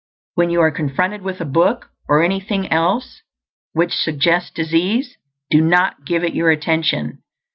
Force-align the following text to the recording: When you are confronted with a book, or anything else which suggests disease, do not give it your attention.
When 0.33 0.49
you 0.49 0.61
are 0.61 0.71
confronted 0.71 1.21
with 1.21 1.41
a 1.41 1.45
book, 1.45 1.91
or 2.09 2.23
anything 2.23 2.71
else 2.71 3.21
which 3.73 3.93
suggests 3.93 4.49
disease, 4.49 5.15
do 5.51 5.61
not 5.61 6.05
give 6.07 6.23
it 6.23 6.33
your 6.33 6.49
attention. 6.49 7.21